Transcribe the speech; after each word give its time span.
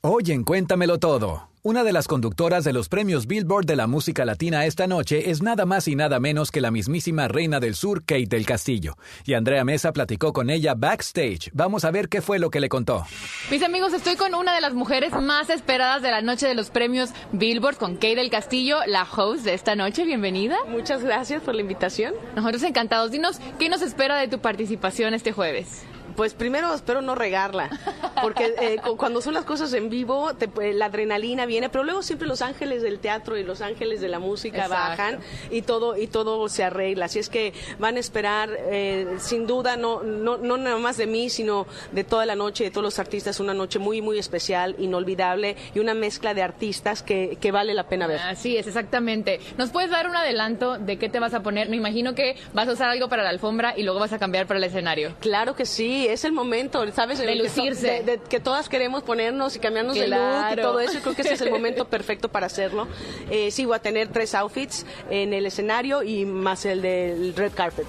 Oye, 0.00 0.40
Cuéntamelo 0.44 0.98
Todo. 0.98 1.48
Una 1.64 1.82
de 1.82 1.92
las 1.92 2.06
conductoras 2.06 2.62
de 2.62 2.72
los 2.72 2.88
premios 2.88 3.26
Billboard 3.26 3.66
de 3.66 3.74
la 3.74 3.88
música 3.88 4.24
latina 4.24 4.64
esta 4.64 4.86
noche 4.86 5.28
es 5.32 5.42
nada 5.42 5.66
más 5.66 5.88
y 5.88 5.96
nada 5.96 6.20
menos 6.20 6.52
que 6.52 6.60
la 6.60 6.70
mismísima 6.70 7.26
reina 7.26 7.58
del 7.58 7.74
sur, 7.74 8.04
Kate 8.04 8.28
del 8.28 8.46
Castillo. 8.46 8.96
Y 9.24 9.34
Andrea 9.34 9.64
Mesa 9.64 9.92
platicó 9.92 10.32
con 10.32 10.50
ella 10.50 10.74
backstage. 10.76 11.50
Vamos 11.52 11.84
a 11.84 11.90
ver 11.90 12.08
qué 12.08 12.22
fue 12.22 12.38
lo 12.38 12.48
que 12.50 12.60
le 12.60 12.68
contó. 12.68 13.04
Mis 13.50 13.64
amigos, 13.64 13.92
estoy 13.92 14.14
con 14.14 14.36
una 14.36 14.54
de 14.54 14.60
las 14.60 14.72
mujeres 14.72 15.12
más 15.20 15.50
esperadas 15.50 16.00
de 16.00 16.12
la 16.12 16.22
noche 16.22 16.46
de 16.46 16.54
los 16.54 16.70
premios 16.70 17.10
Billboard, 17.32 17.76
con 17.76 17.94
Kate 17.94 18.14
del 18.14 18.30
Castillo, 18.30 18.78
la 18.86 19.02
host 19.02 19.42
de 19.44 19.54
esta 19.54 19.74
noche. 19.74 20.04
Bienvenida. 20.04 20.58
Muchas 20.68 21.02
gracias 21.02 21.42
por 21.42 21.56
la 21.56 21.62
invitación. 21.62 22.14
Nosotros 22.36 22.62
encantados. 22.62 23.10
Dinos, 23.10 23.40
¿qué 23.58 23.68
nos 23.68 23.82
espera 23.82 24.16
de 24.16 24.28
tu 24.28 24.38
participación 24.38 25.12
este 25.12 25.32
jueves? 25.32 25.82
Pues 26.18 26.34
primero 26.34 26.74
espero 26.74 27.00
no 27.00 27.14
regarla, 27.14 27.70
porque 28.22 28.54
eh, 28.60 28.76
cuando 28.96 29.20
son 29.20 29.34
las 29.34 29.44
cosas 29.44 29.72
en 29.72 29.90
vivo, 29.90 30.30
eh, 30.60 30.72
la 30.72 30.86
adrenalina 30.86 31.46
viene, 31.46 31.68
pero 31.68 31.84
luego 31.84 32.02
siempre 32.02 32.26
los 32.26 32.42
ángeles 32.42 32.82
del 32.82 32.98
teatro 32.98 33.36
y 33.36 33.44
los 33.44 33.60
ángeles 33.60 34.00
de 34.00 34.08
la 34.08 34.18
música 34.18 34.68
bajan 34.68 35.20
y 35.50 35.62
todo 35.62 35.96
y 35.96 36.06
todo 36.06 36.48
se 36.48 36.64
arregla. 36.64 37.06
Así 37.06 37.18
es 37.18 37.28
que 37.28 37.52
van 37.78 37.96
a 37.96 38.00
esperar, 38.00 38.50
eh, 38.70 39.16
sin 39.18 39.46
duda, 39.46 39.76
no, 39.76 40.02
no, 40.02 40.36
no 40.36 40.56
nada 40.56 40.78
más 40.78 40.96
de 40.96 41.06
mí, 41.06 41.30
sino 41.30 41.66
de 41.92 42.04
toda 42.04 42.26
la 42.26 42.34
noche, 42.34 42.64
de 42.64 42.70
todos 42.70 42.84
los 42.84 42.98
artistas, 42.98 43.40
una 43.40 43.54
noche 43.54 43.78
muy, 43.78 44.02
muy 44.02 44.18
especial, 44.18 44.74
inolvidable 44.78 45.56
y 45.74 45.78
una 45.78 45.94
mezcla 45.94 46.34
de 46.34 46.42
artistas 46.42 47.02
que, 47.02 47.38
que 47.40 47.52
vale 47.52 47.74
la 47.74 47.88
pena 47.88 48.06
ver. 48.06 48.20
Así 48.20 48.56
es, 48.56 48.66
exactamente. 48.66 49.40
¿Nos 49.56 49.70
puedes 49.70 49.90
dar 49.90 50.08
un 50.08 50.16
adelanto 50.16 50.78
de 50.78 50.98
qué 50.98 51.08
te 51.08 51.20
vas 51.20 51.34
a 51.34 51.42
poner? 51.42 51.68
Me 51.68 51.76
imagino 51.76 52.14
que 52.14 52.36
vas 52.52 52.68
a 52.68 52.72
usar 52.72 52.88
algo 52.88 53.08
para 53.08 53.22
la 53.22 53.30
alfombra 53.30 53.74
y 53.76 53.82
luego 53.82 54.00
vas 54.00 54.12
a 54.12 54.18
cambiar 54.18 54.46
para 54.46 54.58
el 54.58 54.64
escenario. 54.64 55.14
Claro 55.20 55.54
que 55.54 55.66
sí, 55.66 56.06
es 56.06 56.24
el 56.24 56.32
momento, 56.32 56.84
¿sabes? 56.92 57.18
De 57.18 57.34
lucirse. 57.34 58.02
Que, 58.04 58.07
de, 58.08 58.18
que 58.18 58.40
todas 58.40 58.68
queremos 58.68 59.02
ponernos 59.02 59.54
y 59.56 59.58
cambiarnos 59.58 59.94
de 59.94 60.08
look 60.08 60.52
y 60.52 60.56
todo 60.56 60.80
eso. 60.80 60.98
Creo 61.00 61.14
que 61.14 61.22
ese 61.22 61.34
es 61.34 61.40
el 61.40 61.50
momento 61.50 61.84
perfecto 61.88 62.28
para 62.28 62.46
hacerlo. 62.46 62.88
Eh, 63.30 63.50
sí, 63.50 63.64
voy 63.64 63.76
a 63.76 63.80
tener 63.80 64.08
tres 64.08 64.34
outfits 64.34 64.84
en 65.10 65.32
el 65.32 65.46
escenario 65.46 66.02
y 66.02 66.24
más 66.24 66.64
el 66.64 66.82
del 66.82 67.34
red 67.34 67.52
carpet. 67.52 67.86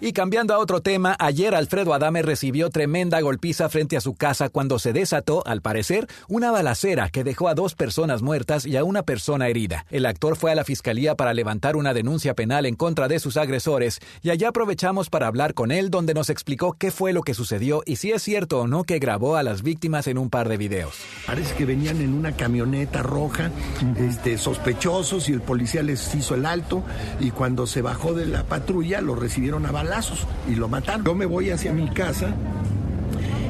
Y 0.00 0.12
cambiando 0.12 0.54
a 0.54 0.58
otro 0.58 0.80
tema, 0.80 1.16
ayer 1.18 1.54
Alfredo 1.54 1.94
Adame 1.94 2.22
recibió 2.22 2.70
tremenda 2.70 3.20
golpiza 3.20 3.68
frente 3.68 3.96
a 3.96 4.00
su 4.00 4.14
casa 4.14 4.48
cuando 4.48 4.78
se 4.78 4.92
desató, 4.92 5.42
al 5.46 5.62
parecer, 5.62 6.06
una 6.28 6.50
balacera 6.50 7.10
que 7.10 7.24
dejó 7.24 7.48
a 7.48 7.54
dos 7.54 7.74
personas 7.74 8.22
muertas 8.22 8.66
y 8.66 8.76
a 8.76 8.84
una 8.84 9.02
persona 9.02 9.48
herida. 9.48 9.86
El 9.90 10.06
actor 10.06 10.36
fue 10.36 10.52
a 10.52 10.54
la 10.54 10.64
fiscalía 10.64 11.14
para 11.14 11.34
levantar 11.34 11.76
una 11.76 11.94
denuncia 11.94 12.34
penal 12.34 12.66
en 12.66 12.76
contra 12.76 13.08
de 13.08 13.18
sus 13.18 13.36
agresores 13.36 14.00
y 14.22 14.30
allá 14.30 14.48
aprovechamos 14.48 15.10
para 15.10 15.26
hablar 15.26 15.54
con 15.54 15.70
él 15.70 15.90
donde 15.90 16.14
nos 16.14 16.30
explicó 16.30 16.74
qué 16.78 16.90
fue 16.90 17.12
lo 17.12 17.22
que 17.22 17.34
sucedió 17.34 17.82
y 17.84 17.96
si 17.96 18.12
es 18.12 18.22
cierto 18.22 18.60
o 18.60 18.66
no 18.66 18.84
que 18.86 18.98
grabó 18.98 19.36
a 19.36 19.42
las 19.42 19.62
víctimas 19.62 20.06
en 20.06 20.18
un 20.18 20.30
par 20.30 20.48
de 20.48 20.56
videos. 20.56 20.94
Parece 21.26 21.54
que 21.54 21.64
venían 21.64 22.00
en 22.00 22.14
una 22.14 22.32
camioneta 22.32 23.02
roja, 23.02 23.50
este, 23.98 24.38
sospechosos 24.38 25.28
y 25.28 25.32
el 25.32 25.42
policía 25.42 25.82
les 25.82 26.14
hizo 26.14 26.34
el 26.34 26.46
alto 26.46 26.82
y 27.20 27.30
cuando 27.30 27.66
se 27.66 27.82
bajó 27.82 28.14
de 28.14 28.26
la 28.26 28.44
patrulla 28.44 29.00
lo 29.00 29.14
recibieron 29.14 29.66
a 29.66 29.72
balazos 29.72 30.26
y 30.48 30.54
lo 30.54 30.68
mataron. 30.68 31.04
Yo 31.04 31.14
me 31.14 31.26
voy 31.26 31.50
hacia 31.50 31.72
mi 31.72 31.90
casa 31.90 32.34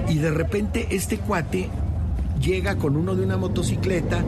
y 0.09 0.19
de 0.19 0.31
repente 0.31 0.89
este 0.91 1.19
cuate 1.19 1.71
llega 2.41 2.77
con 2.77 2.97
uno 2.97 3.15
de 3.15 3.25
una 3.25 3.37
motocicleta, 3.37 4.23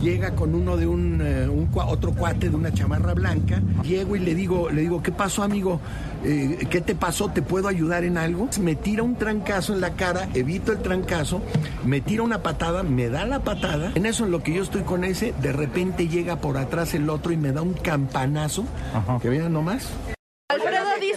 llega 0.00 0.34
con 0.34 0.54
uno 0.54 0.76
de 0.76 0.86
un, 0.86 1.20
eh, 1.22 1.48
otro 1.74 2.12
cuate 2.12 2.50
de 2.50 2.56
una 2.56 2.72
chamarra 2.72 3.14
blanca. 3.14 3.60
Llego 3.82 4.16
y 4.16 4.20
le 4.20 4.34
digo, 4.34 4.70
le 4.70 4.82
digo, 4.82 5.02
¿qué 5.02 5.12
pasó, 5.12 5.42
amigo? 5.42 5.80
Eh, 6.24 6.66
¿Qué 6.70 6.80
te 6.80 6.94
pasó? 6.94 7.28
¿Te 7.28 7.42
puedo 7.42 7.68
ayudar 7.68 8.04
en 8.04 8.18
algo? 8.18 8.48
Me 8.60 8.74
tira 8.74 9.02
un 9.02 9.16
trancazo 9.16 9.74
en 9.74 9.80
la 9.80 9.94
cara, 9.94 10.28
evito 10.34 10.72
el 10.72 10.78
trancazo, 10.78 11.42
me 11.84 12.00
tira 12.00 12.22
una 12.22 12.42
patada, 12.42 12.82
me 12.82 13.08
da 13.08 13.24
la 13.26 13.40
patada. 13.40 13.92
En 13.94 14.06
eso, 14.06 14.24
en 14.24 14.30
lo 14.30 14.42
que 14.42 14.54
yo 14.54 14.62
estoy 14.62 14.82
con 14.82 15.04
ese, 15.04 15.34
de 15.42 15.52
repente 15.52 16.08
llega 16.08 16.36
por 16.36 16.56
atrás 16.56 16.94
el 16.94 17.08
otro 17.10 17.32
y 17.32 17.36
me 17.36 17.52
da 17.52 17.62
un 17.62 17.74
campanazo. 17.74 18.64
Que 19.20 19.28
vean 19.28 19.52
nomás. 19.52 19.90
Alfredo 20.48 20.84
dice 21.00 21.13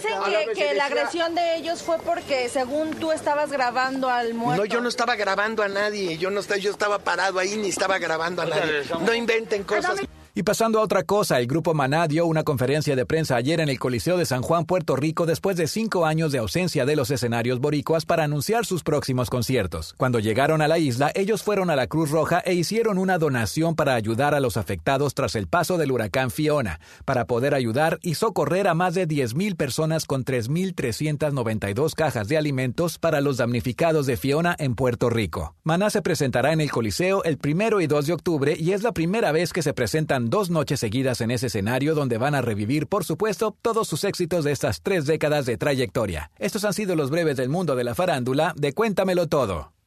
que, 0.54 0.74
la 0.74 0.86
agresión 0.86 1.34
de 1.34 1.56
ellos 1.56 1.82
fue 1.82 1.98
porque 1.98 2.48
según 2.48 2.90
tú 2.94 3.12
estabas 3.12 3.50
grabando 3.50 4.08
al 4.08 4.34
muerto. 4.34 4.62
No, 4.62 4.66
yo 4.66 4.80
no 4.80 4.88
estaba 4.88 5.16
grabando 5.16 5.62
a 5.62 5.68
nadie, 5.68 6.18
yo 6.18 6.30
no 6.30 6.40
estaba, 6.40 6.58
yo 6.58 6.70
estaba 6.70 6.98
parado 6.98 7.38
ahí 7.38 7.56
ni 7.56 7.68
estaba 7.68 7.98
grabando 7.98 8.42
a 8.42 8.46
nadie. 8.46 8.82
No 9.00 9.14
inventen 9.14 9.64
cosas. 9.64 10.00
Y 10.38 10.44
pasando 10.44 10.78
a 10.78 10.82
otra 10.82 11.02
cosa, 11.02 11.40
el 11.40 11.48
grupo 11.48 11.74
Maná 11.74 12.06
dio 12.06 12.24
una 12.24 12.44
conferencia 12.44 12.94
de 12.94 13.04
prensa 13.04 13.34
ayer 13.34 13.58
en 13.58 13.68
el 13.68 13.80
Coliseo 13.80 14.16
de 14.16 14.24
San 14.24 14.40
Juan, 14.40 14.66
Puerto 14.66 14.94
Rico, 14.94 15.26
después 15.26 15.56
de 15.56 15.66
cinco 15.66 16.06
años 16.06 16.30
de 16.30 16.38
ausencia 16.38 16.86
de 16.86 16.94
los 16.94 17.10
escenarios 17.10 17.58
boricuas 17.58 18.06
para 18.06 18.22
anunciar 18.22 18.64
sus 18.64 18.84
próximos 18.84 19.30
conciertos. 19.30 19.96
Cuando 19.96 20.20
llegaron 20.20 20.62
a 20.62 20.68
la 20.68 20.78
isla, 20.78 21.10
ellos 21.16 21.42
fueron 21.42 21.70
a 21.70 21.74
la 21.74 21.88
Cruz 21.88 22.12
Roja 22.12 22.38
e 22.38 22.54
hicieron 22.54 22.98
una 22.98 23.18
donación 23.18 23.74
para 23.74 23.96
ayudar 23.96 24.32
a 24.32 24.38
los 24.38 24.56
afectados 24.56 25.12
tras 25.12 25.34
el 25.34 25.48
paso 25.48 25.76
del 25.76 25.90
huracán 25.90 26.30
Fiona, 26.30 26.78
para 27.04 27.24
poder 27.24 27.52
ayudar 27.52 27.98
y 28.00 28.14
socorrer 28.14 28.68
a 28.68 28.74
más 28.74 28.94
de 28.94 29.08
10.000 29.08 29.56
personas 29.56 30.04
con 30.04 30.24
3.392 30.24 31.94
cajas 31.96 32.28
de 32.28 32.38
alimentos 32.38 33.00
para 33.00 33.20
los 33.20 33.38
damnificados 33.38 34.06
de 34.06 34.16
Fiona 34.16 34.54
en 34.60 34.76
Puerto 34.76 35.10
Rico. 35.10 35.56
Maná 35.64 35.90
se 35.90 36.00
presentará 36.00 36.52
en 36.52 36.60
el 36.60 36.70
Coliseo 36.70 37.24
el 37.24 37.38
primero 37.38 37.80
y 37.80 37.88
2 37.88 38.06
de 38.06 38.12
octubre 38.12 38.56
y 38.56 38.70
es 38.70 38.84
la 38.84 38.92
primera 38.92 39.32
vez 39.32 39.52
que 39.52 39.62
se 39.62 39.74
presentan 39.74 40.27
dos 40.30 40.50
noches 40.50 40.80
seguidas 40.80 41.20
en 41.20 41.30
ese 41.30 41.46
escenario 41.46 41.94
donde 41.94 42.18
van 42.18 42.34
a 42.34 42.42
revivir, 42.42 42.86
por 42.86 43.04
supuesto, 43.04 43.56
todos 43.62 43.88
sus 43.88 44.04
éxitos 44.04 44.44
de 44.44 44.52
estas 44.52 44.82
tres 44.82 45.06
décadas 45.06 45.46
de 45.46 45.56
trayectoria. 45.56 46.30
Estos 46.38 46.64
han 46.64 46.74
sido 46.74 46.96
los 46.96 47.10
breves 47.10 47.36
del 47.36 47.48
mundo 47.48 47.76
de 47.76 47.84
la 47.84 47.94
farándula 47.94 48.54
de 48.56 48.72
Cuéntamelo 48.72 49.28
Todo. 49.28 49.77